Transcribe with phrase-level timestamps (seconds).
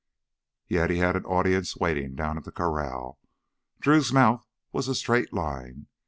[0.67, 3.19] Yet he had an audience waiting down at the corral.
[3.79, 5.85] Drew's mouth was a straight line.